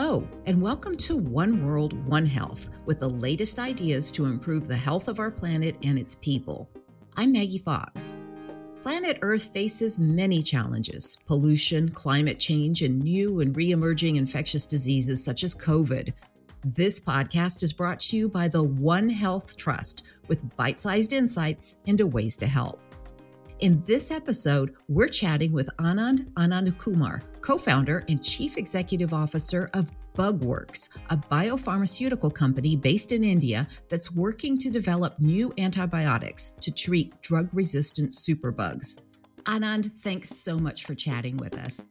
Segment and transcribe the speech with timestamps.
[0.00, 4.76] Hello, and welcome to One World, One Health with the latest ideas to improve the
[4.76, 6.70] health of our planet and its people.
[7.16, 8.16] I'm Maggie Fox.
[8.80, 15.24] Planet Earth faces many challenges pollution, climate change, and new and re emerging infectious diseases
[15.24, 16.12] such as COVID.
[16.64, 21.74] This podcast is brought to you by the One Health Trust with bite sized insights
[21.86, 22.80] into ways to help.
[23.60, 29.90] In this episode, we're chatting with Anand Anandkumar, co founder and chief executive officer of
[30.14, 37.20] Bugworks, a biopharmaceutical company based in India that's working to develop new antibiotics to treat
[37.20, 39.00] drug resistant superbugs.
[39.42, 41.82] Anand, thanks so much for chatting with us.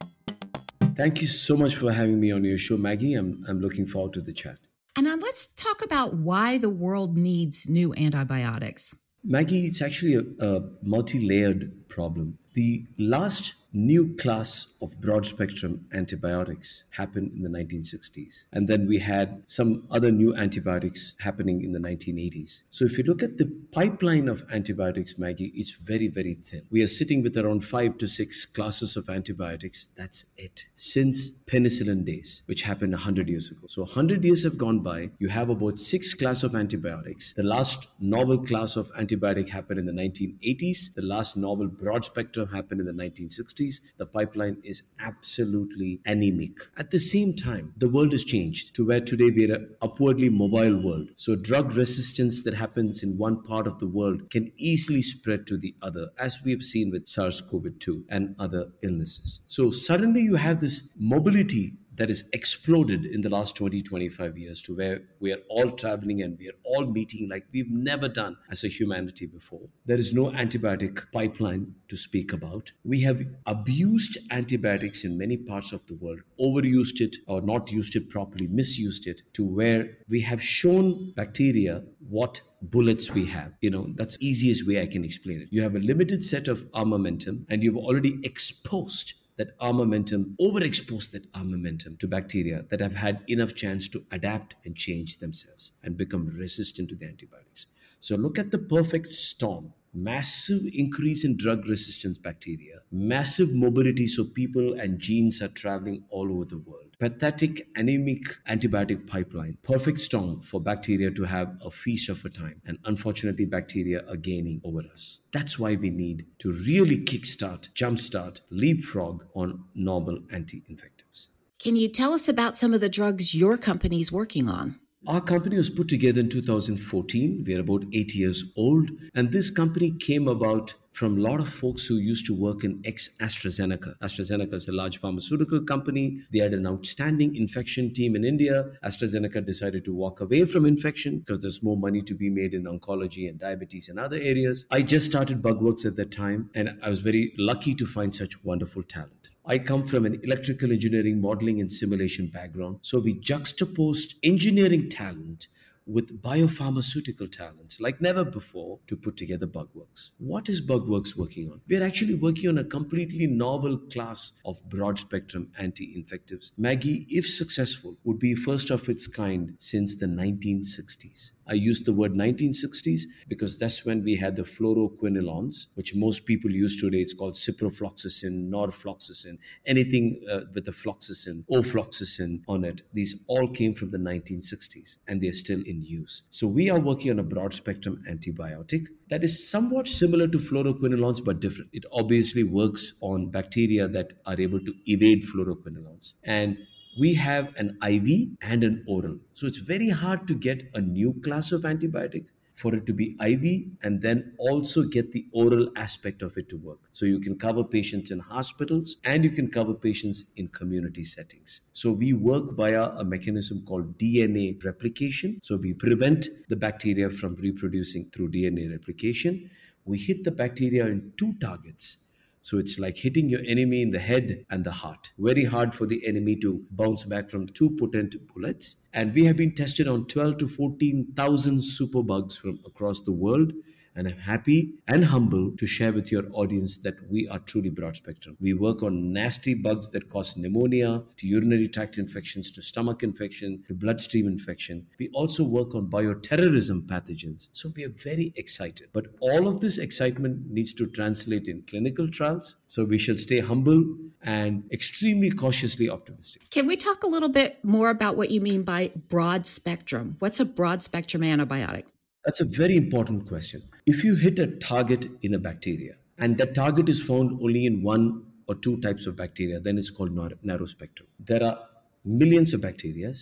[0.95, 3.15] Thank you so much for having me on your show, Maggie.
[3.15, 4.57] I'm, I'm looking forward to the chat.
[4.97, 8.95] Anand, let's talk about why the world needs new antibiotics.
[9.29, 12.37] Maggie, it's actually a, a multi layered problem.
[12.53, 18.45] The last new class of broad spectrum antibiotics happened in the 1960s.
[18.53, 22.63] And then we had some other new antibiotics happening in the 1980s.
[22.69, 26.63] So if you look at the pipeline of antibiotics, Maggie, it's very, very thin.
[26.71, 29.87] We are sitting with around five to six classes of antibiotics.
[29.95, 30.65] That's it.
[30.75, 33.67] Since penicillin days, which happened 100 years ago.
[33.67, 35.09] So 100 years have gone by.
[35.19, 37.33] You have about six class of antibiotics.
[37.33, 40.93] The last novel class of antibiotic happened in the 1980s.
[40.93, 43.56] The last novel broad spectrum happened in the 1960s.
[43.57, 46.51] 60s, the pipeline is absolutely anemic.
[46.77, 50.81] At the same time, the world has changed to where today we're an upwardly mobile
[50.81, 51.09] world.
[51.15, 55.57] So drug resistance that happens in one part of the world can easily spread to
[55.57, 59.41] the other, as we have seen with SARS-CoV-2 and other illnesses.
[59.47, 64.61] So suddenly you have this mobility that has exploded in the last 20, 25 years
[64.61, 68.37] to where we are all traveling and we are all meeting like we've never done
[68.51, 69.67] as a humanity before.
[69.85, 72.71] There is no antibiotic pipeline to speak about.
[72.83, 77.95] We have abused antibiotics in many parts of the world, overused it or not used
[77.95, 83.53] it properly, misused it to where we have shown bacteria what bullets we have.
[83.61, 85.47] You know, that's easiest way I can explain it.
[85.51, 91.31] You have a limited set of armamentum and you've already exposed that armamentum, overexpose that
[91.33, 96.27] armamentum to bacteria that have had enough chance to adapt and change themselves and become
[96.27, 97.67] resistant to the antibiotics.
[97.99, 99.73] So look at the perfect storm.
[99.93, 106.31] Massive increase in drug resistance bacteria, massive mobility, so people and genes are traveling all
[106.31, 112.09] over the world pathetic anemic antibiotic pipeline, perfect storm for bacteria to have a feast
[112.09, 112.61] of a time.
[112.65, 115.19] And unfortunately, bacteria are gaining over us.
[115.31, 121.29] That's why we need to really kickstart, jumpstart, leapfrog on novel anti infectives.
[121.59, 124.79] Can you tell us about some of the drugs your company is working on?
[125.05, 127.43] Our company was put together in 2014.
[127.45, 128.89] We are about eight years old.
[129.13, 132.81] And this company came about from a lot of folks who used to work in
[132.83, 133.93] ex AstraZeneca.
[133.99, 136.23] AstraZeneca is a large pharmaceutical company.
[136.33, 138.71] They had an outstanding infection team in India.
[138.83, 142.63] AstraZeneca decided to walk away from infection because there's more money to be made in
[142.63, 144.65] oncology and diabetes and other areas.
[144.71, 148.43] I just started Bugworks at that time, and I was very lucky to find such
[148.43, 149.16] wonderful talent.
[149.49, 152.79] I come from an electrical engineering modeling and simulation background.
[152.81, 155.47] So we juxtaposed engineering talent
[155.85, 160.11] with biopharmaceutical talent like never before to put together Bugworks.
[160.17, 161.61] What is Bugworks working on?
[161.69, 166.51] We're actually working on a completely novel class of broad spectrum anti infectives.
[166.57, 171.31] Maggie, if successful, would be first of its kind since the 1960s.
[171.49, 176.51] I use the word 1960s because that's when we had the fluoroquinolones, which most people
[176.51, 176.99] use today.
[176.99, 182.81] It's called ciprofloxacin, norfloxacin, anything uh, with the floxacin, ofloxacin on it.
[182.93, 186.23] These all came from the 1960s and they're still in use.
[186.29, 191.23] So we are working on a broad spectrum antibiotic that is somewhat similar to fluoroquinolones
[191.23, 191.69] but different.
[191.73, 196.13] It obviously works on bacteria that are able to evade fluoroquinolones.
[196.23, 196.57] And
[196.99, 199.17] we have an IV and an oral.
[199.33, 203.15] So it's very hard to get a new class of antibiotic for it to be
[203.21, 206.79] IV and then also get the oral aspect of it to work.
[206.91, 211.61] So you can cover patients in hospitals and you can cover patients in community settings.
[211.73, 215.39] So we work via a mechanism called DNA replication.
[215.43, 219.51] So we prevent the bacteria from reproducing through DNA replication.
[219.85, 221.97] We hit the bacteria in two targets
[222.41, 225.11] so it's like hitting your enemy in the head and the heart.
[225.17, 228.77] Very hard for the enemy to bounce back from two potent bullets.
[228.93, 233.53] And we have been tested on 12 to 14,000 superbugs from across the world.
[233.97, 237.95] And I'm happy and humble to share with your audience that we are truly broad
[237.95, 238.37] spectrum.
[238.39, 243.63] We work on nasty bugs that cause pneumonia, to urinary tract infections, to stomach infection,
[243.67, 244.85] to bloodstream infection.
[244.99, 247.47] We also work on bioterrorism pathogens.
[247.53, 248.89] So we are very excited.
[248.93, 252.57] But all of this excitement needs to translate in clinical trials.
[252.67, 253.83] So we shall stay humble
[254.21, 256.51] and extremely cautiously optimistic.
[256.51, 260.17] Can we talk a little bit more about what you mean by broad spectrum?
[260.19, 261.85] What's a broad spectrum antibiotic?
[262.27, 263.63] That's a very important question.
[263.85, 267.81] If you hit a target in a bacteria and that target is found only in
[267.81, 270.11] one or two types of bacteria, then it's called
[270.43, 271.07] narrow spectrum.
[271.21, 271.57] There are
[272.03, 273.13] millions of bacteria,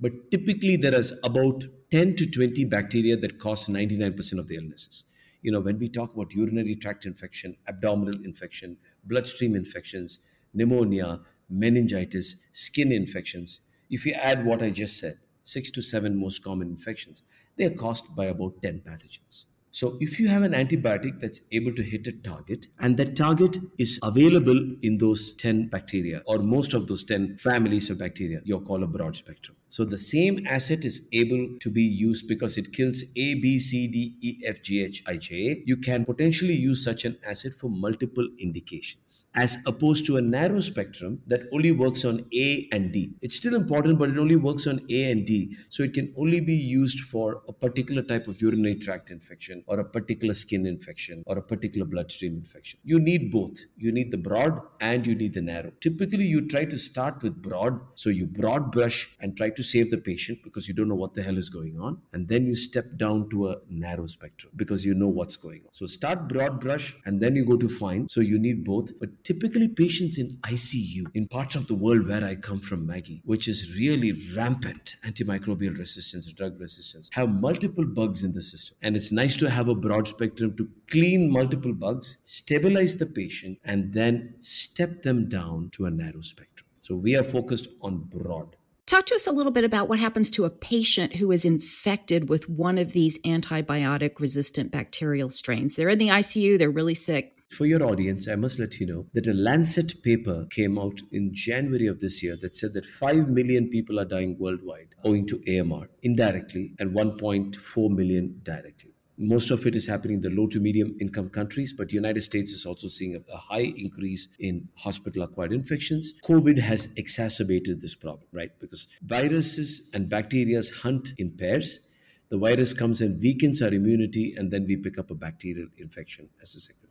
[0.00, 5.04] but typically there is about 10 to 20 bacteria that cause 99% of the illnesses.
[5.42, 10.20] You know, when we talk about urinary tract infection, abdominal infection, bloodstream infections,
[10.54, 11.20] pneumonia,
[11.50, 13.60] meningitis, skin infections,
[13.90, 17.22] if you add what I just said, six to seven most common infections,
[17.56, 19.44] they are caused by about 10 pathogens.
[19.70, 23.58] So, if you have an antibiotic that's able to hit a target and that target
[23.76, 28.60] is available in those 10 bacteria or most of those 10 families of bacteria, you're
[28.60, 29.54] called a broad spectrum.
[29.68, 33.88] So the same asset is able to be used because it kills A, B, C,
[33.88, 35.62] D, E, F, G, H, I, J, A.
[35.66, 40.60] You can potentially use such an asset for multiple indications, as opposed to a narrow
[40.60, 43.16] spectrum that only works on A and D.
[43.22, 45.56] It's still important, but it only works on A and D.
[45.68, 49.80] So it can only be used for a particular type of urinary tract infection or
[49.80, 52.78] a particular skin infection or a particular bloodstream infection.
[52.84, 53.58] You need both.
[53.76, 55.72] You need the broad and you need the narrow.
[55.80, 57.80] Typically, you try to start with broad.
[57.94, 61.14] So you broad brush and try to save the patient because you don't know what
[61.14, 62.00] the hell is going on.
[62.12, 65.72] And then you step down to a narrow spectrum because you know what's going on.
[65.72, 68.08] So start broad brush and then you go to fine.
[68.08, 68.98] So you need both.
[68.98, 73.22] But typically, patients in ICU, in parts of the world where I come from, Maggie,
[73.24, 78.76] which is really rampant antimicrobial resistance, drug resistance, have multiple bugs in the system.
[78.82, 83.58] And it's nice to have a broad spectrum to clean multiple bugs, stabilize the patient,
[83.64, 86.66] and then step them down to a narrow spectrum.
[86.80, 88.55] So we are focused on broad.
[88.86, 92.28] Talk to us a little bit about what happens to a patient who is infected
[92.28, 95.74] with one of these antibiotic resistant bacterial strains.
[95.74, 97.32] They're in the ICU, they're really sick.
[97.50, 101.34] For your audience, I must let you know that a Lancet paper came out in
[101.34, 105.42] January of this year that said that 5 million people are dying worldwide owing to
[105.48, 110.60] AMR indirectly and 1.4 million directly most of it is happening in the low to
[110.60, 115.52] medium income countries but united states is also seeing a, high increase in hospital acquired
[115.52, 116.14] infections.
[116.24, 118.50] Covid has exacerbated this problem right?
[118.60, 121.80] Because viruses and bacteria hunt in pairs.
[122.28, 126.28] The virus comes and weakens our immunity and then we pick up a bacterial infection
[126.42, 126.86] as a second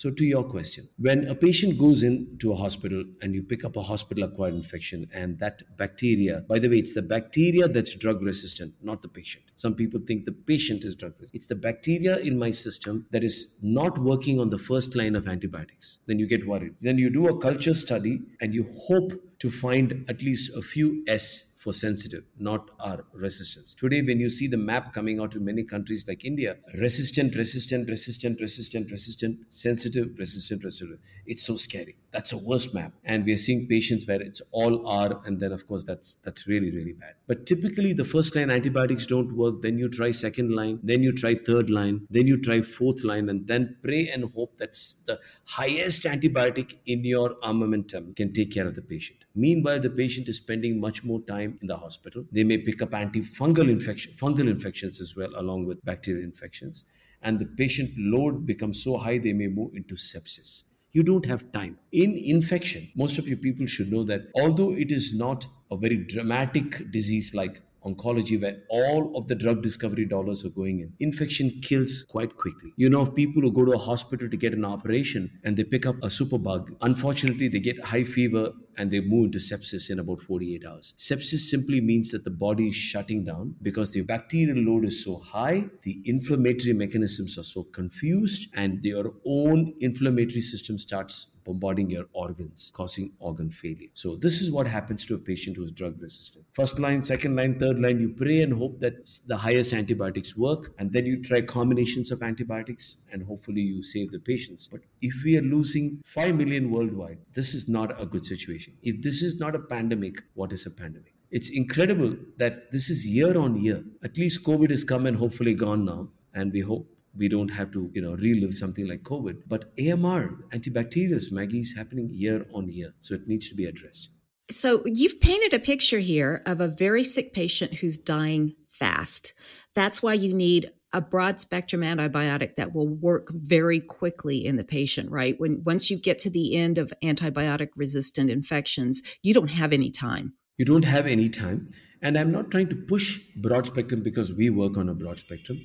[0.00, 3.76] so, to your question, when a patient goes into a hospital and you pick up
[3.76, 8.22] a hospital acquired infection, and that bacteria, by the way, it's the bacteria that's drug
[8.22, 9.44] resistant, not the patient.
[9.56, 11.34] Some people think the patient is drug resistant.
[11.34, 15.28] It's the bacteria in my system that is not working on the first line of
[15.28, 15.98] antibiotics.
[16.06, 16.76] Then you get worried.
[16.80, 21.04] Then you do a culture study and you hope to find at least a few
[21.08, 23.74] S for sensitive, not our resistance.
[23.74, 27.88] Today, when you see the map coming out in many countries like India, resistant, resistant,
[27.90, 31.96] resistant, resistant, resistant, sensitive, resistant, resistant, it's so scary.
[32.12, 32.92] That's a worst map.
[33.04, 36.46] And we are seeing patients where it's all R, and then of course that's that's
[36.48, 37.14] really, really bad.
[37.26, 41.12] But typically the first line antibiotics don't work, then you try second line, then you
[41.12, 44.72] try third line, then you try fourth line, and then pray and hope that
[45.06, 49.24] the highest antibiotic in your armamentum can take care of the patient.
[49.34, 52.24] Meanwhile, the patient is spending much more time in the hospital.
[52.32, 56.84] They may pick up antifungal infection, fungal infections as well, along with bacterial infections.
[57.22, 60.64] And the patient load becomes so high they may move into sepsis.
[60.92, 61.78] You don't have time.
[61.92, 65.96] In infection, most of you people should know that although it is not a very
[65.96, 70.92] dramatic disease like oncology where all of the drug discovery dollars are going in.
[71.00, 72.72] Infection kills quite quickly.
[72.76, 75.86] You know, people who go to a hospital to get an operation and they pick
[75.86, 80.22] up a superbug, unfortunately, they get high fever and they move into sepsis in about
[80.22, 80.94] 48 hours.
[80.96, 85.18] Sepsis simply means that the body is shutting down because the bacterial load is so
[85.18, 92.06] high, the inflammatory mechanisms are so confused, and your own inflammatory system starts bombarding your
[92.12, 93.88] organs, causing organ failure.
[93.92, 96.44] So, this is what happens to a patient who is drug resistant.
[96.52, 100.72] First line, second line, third line, you pray and hope that the highest antibiotics work,
[100.78, 104.68] and then you try combinations of antibiotics, and hopefully you save the patients.
[104.70, 108.69] But if we are losing 5 million worldwide, this is not a good situation.
[108.82, 111.14] If this is not a pandemic, what is a pandemic?
[111.30, 113.84] It's incredible that this is year on year.
[114.02, 117.70] At least COVID has come and hopefully gone now, and we hope we don't have
[117.72, 122.68] to you know relive something like covid but amr antibacterials maggie is happening year on
[122.68, 124.10] year so it needs to be addressed
[124.50, 129.32] so you've painted a picture here of a very sick patient who's dying fast
[129.74, 134.64] that's why you need a broad spectrum antibiotic that will work very quickly in the
[134.64, 135.38] patient, right?
[135.38, 139.90] When once you get to the end of antibiotic resistant infections, you don't have any
[139.90, 140.34] time.
[140.58, 141.72] You don't have any time.
[142.02, 145.60] And I'm not trying to push broad spectrum because we work on a broad spectrum.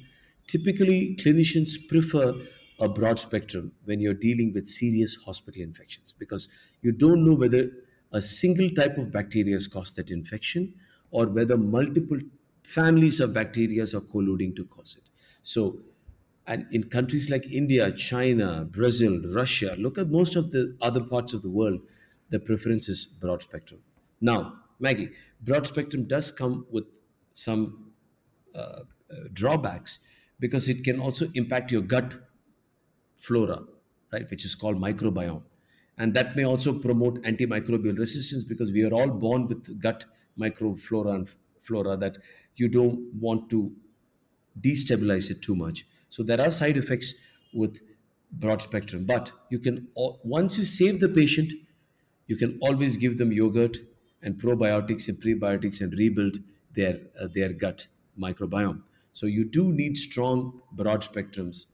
[0.48, 2.34] Typically, clinicians prefer
[2.80, 6.50] a broad spectrum when you're dealing with serious hospital infections because
[6.82, 7.72] you don't know whether
[8.12, 10.74] a single type of bacteria has caused that infection
[11.12, 12.20] or whether multiple
[12.64, 15.10] families of bacteria are colluding to cause it.
[15.46, 15.80] So,
[16.48, 21.34] and in countries like India, China, Brazil, Russia, look at most of the other parts
[21.34, 21.82] of the world,
[22.32, 23.80] the preference is broad spectrum.
[24.20, 25.12] Now, Maggie,
[25.42, 26.86] broad spectrum does come with
[27.34, 27.94] some
[28.56, 28.82] uh, uh,
[29.34, 30.00] drawbacks
[30.40, 32.16] because it can also impact your gut
[33.16, 33.62] flora,
[34.12, 35.44] right, which is called microbiome.
[36.00, 40.06] And that may also promote antimicrobial resistance because we are all born with gut
[40.40, 42.18] microflora and flora that
[42.56, 43.76] you don't want to
[44.62, 45.86] destabilize it too much.
[46.10, 47.14] So there are side effects
[47.54, 47.80] with
[48.32, 51.54] broad spectrum, but you can once you save the patient,
[52.28, 53.78] you can always give them yogurt
[54.22, 56.38] and probiotics and prebiotics and rebuild
[56.74, 57.88] their uh, their gut
[58.20, 58.82] microbiome.
[59.12, 61.68] So you do need strong broad spectrums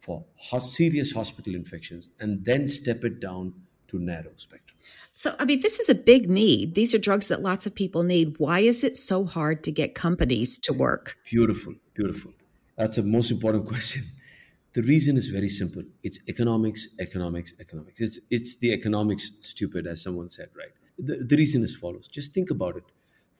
[0.00, 0.24] for
[0.58, 3.54] serious hospital infections and then step it down
[3.86, 4.76] to narrow spectrum.
[5.12, 6.74] So, I mean, this is a big need.
[6.74, 8.36] These are drugs that lots of people need.
[8.38, 11.16] Why is it so hard to get companies to work?
[11.30, 12.32] Beautiful, beautiful.
[12.76, 14.02] That's the most important question.
[14.72, 15.82] The reason is very simple.
[16.02, 18.00] It's economics, economics, economics.
[18.00, 20.72] It's it's the economics stupid, as someone said, right?
[20.98, 22.08] The, the reason is follows.
[22.08, 22.84] Just think about it.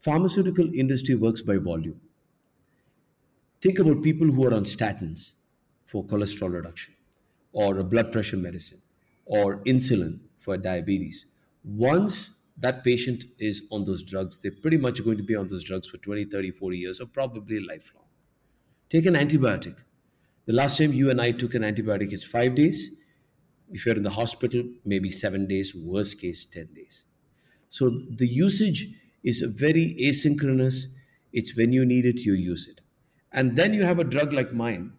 [0.00, 2.00] Pharmaceutical industry works by volume.
[3.60, 5.34] Think about people who are on statins
[5.82, 6.94] for cholesterol reduction,
[7.52, 8.82] or a blood pressure medicine,
[9.24, 11.26] or insulin for diabetes.
[11.64, 15.64] Once that patient is on those drugs, they're pretty much going to be on those
[15.64, 18.04] drugs for 20, 30, 40 years, or probably lifelong.
[18.92, 19.76] Take an antibiotic.
[20.44, 22.94] The last time you and I took an antibiotic is five days.
[23.70, 27.06] If you're in the hospital, maybe seven days, worst case, 10 days.
[27.70, 28.88] So the usage
[29.24, 30.92] is very asynchronous.
[31.32, 32.82] It's when you need it, you use it.
[33.32, 34.92] And then you have a drug like mine,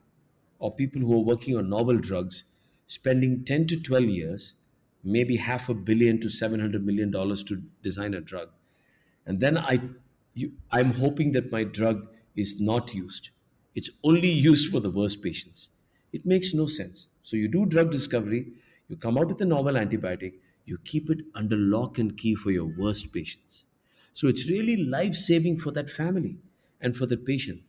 [0.58, 2.46] or people who are working on novel drugs,
[2.88, 4.54] spending 10 to 12 years,
[5.04, 8.50] maybe half a billion to 700 million dollars to design a drug.
[9.28, 9.82] And then I,
[10.34, 13.30] you, I'm hoping that my drug is not used.
[13.76, 15.70] It's only used for the worst patients.
[16.12, 17.08] It makes no sense.
[17.24, 18.54] So you do drug discovery,
[18.88, 22.52] you come out with a novel antibiotic, you keep it under lock and key for
[22.52, 23.66] your worst patients.
[24.14, 26.38] So it's really life saving for that family
[26.80, 27.64] and for the patient.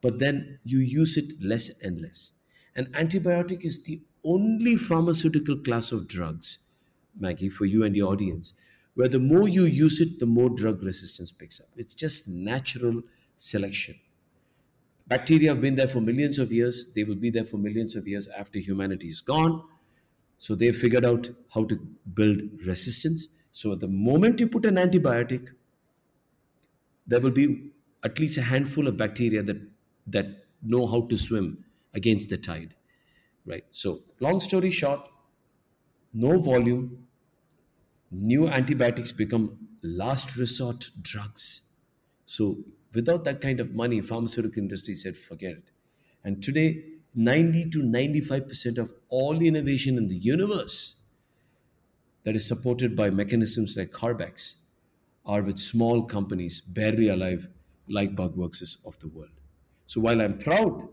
[0.00, 2.32] But then you use it less and less.
[2.74, 6.58] An antibiotic is the only pharmaceutical class of drugs,
[7.18, 8.54] Maggie, for you and your audience,
[8.94, 11.68] where the more you use it, the more drug resistance picks up.
[11.76, 13.02] It's just natural
[13.36, 13.98] selection.
[15.10, 16.92] Bacteria have been there for millions of years.
[16.94, 19.62] They will be there for millions of years after humanity is gone.
[20.38, 21.76] So they figured out how to
[22.14, 23.26] build resistance.
[23.50, 25.48] So the moment you put an antibiotic,
[27.08, 27.72] there will be
[28.04, 29.60] at least a handful of bacteria that
[30.06, 32.76] that know how to swim against the tide.
[33.44, 33.64] Right.
[33.72, 35.08] So long story short,
[36.12, 37.08] no volume,
[38.12, 41.62] new antibiotics become last resort drugs.
[42.26, 42.58] So
[42.94, 45.70] without that kind of money, pharmaceutical industry said forget it.
[46.24, 50.96] And today 90 to 95% of all innovation in the universe
[52.24, 54.56] that is supported by mechanisms like CARB-X
[55.26, 57.48] are with small companies barely alive
[57.88, 59.30] like Bugworks of the world.
[59.86, 60.88] So while I'm proud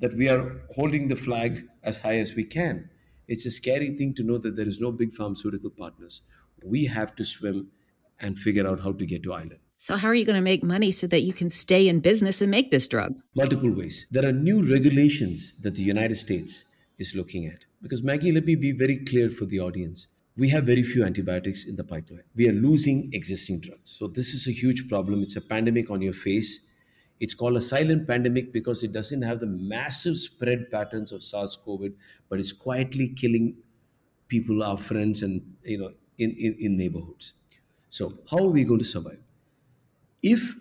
[0.00, 2.90] that we are holding the flag as high as we can,
[3.26, 6.22] it's a scary thing to know that there is no big pharmaceutical partners.
[6.62, 7.68] We have to swim
[8.20, 9.63] and figure out how to get to island.
[9.84, 12.40] So, how are you going to make money so that you can stay in business
[12.40, 13.20] and make this drug?
[13.36, 14.06] Multiple ways.
[14.10, 16.64] There are new regulations that the United States
[16.98, 17.66] is looking at.
[17.82, 20.06] Because, Maggie, let me be very clear for the audience.
[20.38, 22.22] We have very few antibiotics in the pipeline.
[22.34, 23.90] We are losing existing drugs.
[23.98, 25.22] So, this is a huge problem.
[25.22, 26.66] It's a pandemic on your face.
[27.20, 31.58] It's called a silent pandemic because it doesn't have the massive spread patterns of SARS
[31.62, 31.92] CoV,
[32.30, 33.58] but it's quietly killing
[34.28, 37.34] people, our friends, and you know, in, in, in neighborhoods.
[37.90, 39.18] So, how are we going to survive?
[40.24, 40.56] If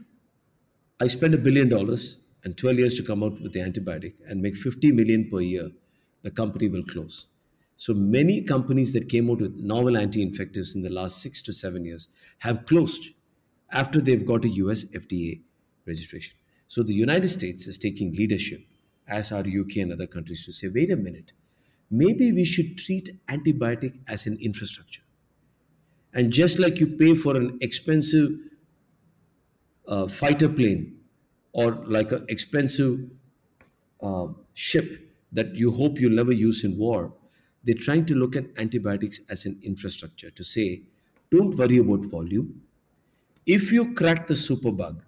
[0.99, 4.41] I spend a billion dollars and 12 years to come out with the antibiotic and
[4.41, 5.71] make 50 million per year,
[6.23, 7.27] the company will close.
[7.77, 11.85] So many companies that came out with novel anti-infectives in the last six to seven
[11.85, 12.07] years
[12.39, 13.09] have closed
[13.71, 15.41] after they've got a US FDA
[15.85, 16.35] registration.
[16.67, 18.61] So the United States is taking leadership,
[19.07, 21.31] as are UK and other countries, to say, wait a minute,
[21.89, 25.01] maybe we should treat antibiotic as an infrastructure.
[26.13, 28.29] And just like you pay for an expensive
[29.87, 30.99] a fighter plane
[31.51, 33.09] or like an expensive
[34.01, 37.13] uh, ship that you hope you'll never use in war,
[37.63, 40.83] they're trying to look at antibiotics as an infrastructure to say,
[41.31, 42.61] don't worry about volume.
[43.45, 45.01] If you crack the superbug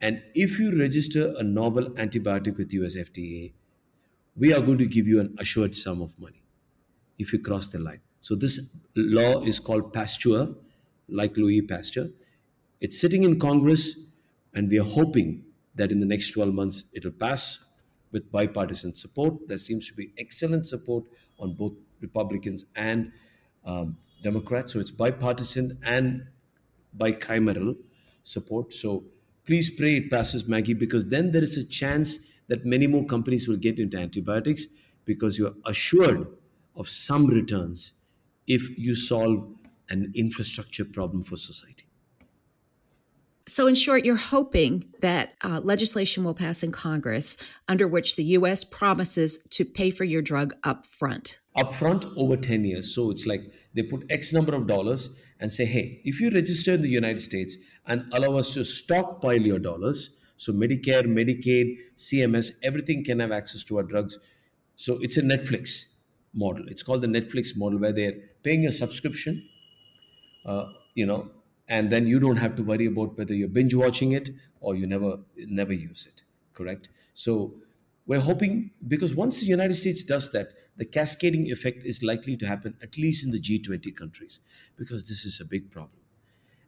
[0.00, 3.52] and if you register a novel antibiotic with US FDA,
[4.36, 6.42] we are going to give you an assured sum of money
[7.18, 8.00] if you cross the line.
[8.20, 10.54] So this law is called Pasteur,
[11.08, 12.10] like Louis Pasteur.
[12.80, 13.98] It's sitting in Congress,
[14.54, 17.64] and we are hoping that in the next 12 months it'll pass
[18.12, 19.48] with bipartisan support.
[19.48, 21.04] There seems to be excellent support
[21.38, 23.12] on both Republicans and
[23.64, 24.72] um, Democrats.
[24.72, 26.26] So it's bipartisan and
[26.98, 27.76] bicameral
[28.22, 28.72] support.
[28.72, 29.04] So
[29.44, 33.48] please pray it passes, Maggie, because then there is a chance that many more companies
[33.48, 34.66] will get into antibiotics
[35.04, 36.26] because you're assured
[36.74, 37.92] of some returns
[38.46, 39.48] if you solve
[39.88, 41.85] an infrastructure problem for society.
[43.48, 47.36] So, in short, you're hoping that uh, legislation will pass in Congress
[47.68, 48.64] under which the U.S.
[48.64, 51.38] promises to pay for your drug up front.
[51.54, 52.92] Up front over 10 years.
[52.92, 56.74] So, it's like they put X number of dollars and say, hey, if you register
[56.74, 62.50] in the United States and allow us to stockpile your dollars, so Medicare, Medicaid, CMS,
[62.64, 64.18] everything can have access to our drugs.
[64.74, 65.84] So, it's a Netflix
[66.34, 66.64] model.
[66.66, 69.48] It's called the Netflix model where they're paying a subscription.
[70.44, 70.64] Uh,
[70.96, 71.30] you know,
[71.68, 74.30] and then you don't have to worry about whether you're binge watching it
[74.60, 76.22] or you never never use it
[76.54, 76.88] correct?
[77.12, 77.54] So
[78.06, 82.46] we're hoping because once the united states does that the cascading effect is likely to
[82.46, 84.40] happen at least in the g20 countries
[84.76, 86.00] because this is a big problem.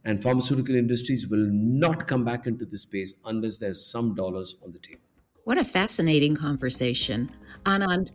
[0.05, 4.73] And pharmaceutical industries will not come back into the space unless there's some dollars on
[4.73, 5.03] the table.
[5.45, 7.31] What a fascinating conversation.
[7.65, 8.13] Anand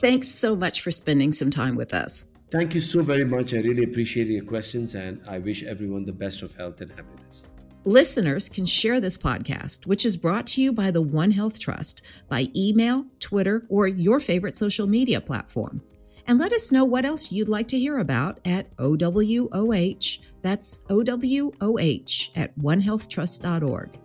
[0.00, 3.54] thanks so much for spending some time with us Thank you so very much.
[3.54, 7.44] I really appreciate your questions and I wish everyone the best of health and happiness.
[7.84, 12.02] Listeners can share this podcast, which is brought to you by the One Health Trust,
[12.28, 15.80] by email, Twitter, or your favorite social media platform.
[16.26, 20.18] And let us know what else you'd like to hear about at OWOH.
[20.42, 23.98] That's OWOH at onehealthtrust.org.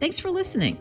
[0.00, 0.78] Thanks for listening.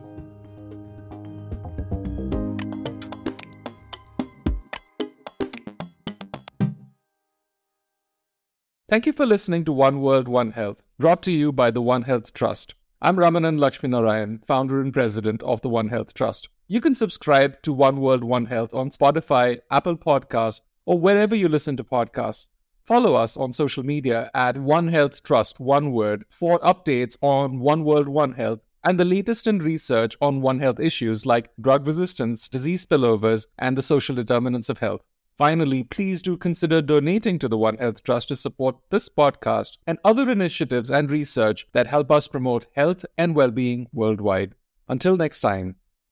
[8.94, 12.04] Thank you for listening to One World, One Health, brought to you by the One
[12.04, 12.76] Health Trust.
[13.02, 16.50] I'm Ramanan Laxminarayan, founder and president of the One Health Trust.
[16.68, 21.50] You can subscribe to One World, One Health on Spotify, Apple Podcasts, or wherever you
[21.50, 22.50] listen to podcasts.
[22.84, 27.84] Follow us on social media at One Health Trust, one word, for updates on One
[27.84, 32.48] World, One Health and the latest in research on One Health issues like drug resistance,
[32.48, 35.08] disease spillovers, and the social determinants of health.
[35.38, 39.98] Finally, please do consider donating to the One Health Trust to support this podcast and
[40.04, 44.54] other initiatives and research that help us promote health and well being worldwide.
[44.88, 45.76] Until next time.